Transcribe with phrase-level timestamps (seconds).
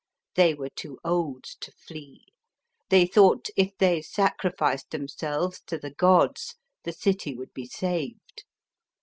[0.33, 2.23] They were too old to flee;
[2.89, 8.45] they thought if they sacrificed themselves to the gods, the city would be saved.